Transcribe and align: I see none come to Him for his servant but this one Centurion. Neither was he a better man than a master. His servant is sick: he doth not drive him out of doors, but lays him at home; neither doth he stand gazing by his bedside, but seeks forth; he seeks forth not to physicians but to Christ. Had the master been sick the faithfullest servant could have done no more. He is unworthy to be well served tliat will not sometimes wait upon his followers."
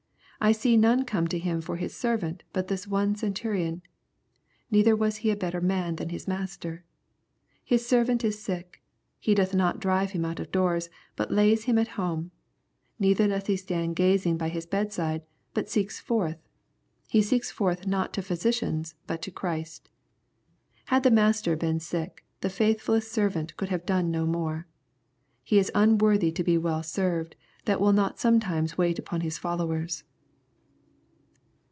I 0.43 0.53
see 0.53 0.75
none 0.75 1.05
come 1.05 1.27
to 1.27 1.37
Him 1.37 1.61
for 1.61 1.75
his 1.75 1.95
servant 1.95 2.41
but 2.51 2.67
this 2.67 2.87
one 2.87 3.13
Centurion. 3.13 3.83
Neither 4.71 4.95
was 4.95 5.17
he 5.17 5.29
a 5.29 5.35
better 5.35 5.61
man 5.61 5.97
than 5.97 6.09
a 6.09 6.19
master. 6.27 6.83
His 7.63 7.85
servant 7.85 8.23
is 8.23 8.41
sick: 8.41 8.81
he 9.19 9.35
doth 9.35 9.53
not 9.53 9.79
drive 9.79 10.13
him 10.13 10.25
out 10.25 10.39
of 10.39 10.51
doors, 10.51 10.89
but 11.15 11.29
lays 11.31 11.65
him 11.65 11.77
at 11.77 11.89
home; 11.89 12.31
neither 12.97 13.27
doth 13.27 13.45
he 13.45 13.55
stand 13.55 13.95
gazing 13.95 14.35
by 14.37 14.49
his 14.49 14.65
bedside, 14.65 15.21
but 15.53 15.69
seeks 15.69 15.99
forth; 15.99 16.39
he 17.07 17.21
seeks 17.21 17.51
forth 17.51 17.85
not 17.85 18.11
to 18.13 18.23
physicians 18.23 18.95
but 19.05 19.21
to 19.21 19.29
Christ. 19.29 19.91
Had 20.85 21.03
the 21.03 21.11
master 21.11 21.55
been 21.55 21.79
sick 21.79 22.25
the 22.39 22.49
faithfullest 22.49 23.11
servant 23.11 23.55
could 23.57 23.69
have 23.69 23.85
done 23.85 24.09
no 24.09 24.25
more. 24.25 24.65
He 25.43 25.59
is 25.59 25.69
unworthy 25.75 26.31
to 26.31 26.43
be 26.43 26.57
well 26.57 26.81
served 26.81 27.35
tliat 27.67 27.79
will 27.79 27.93
not 27.93 28.17
sometimes 28.17 28.75
wait 28.75 28.97
upon 28.97 29.21
his 29.21 29.37
followers." 29.37 30.03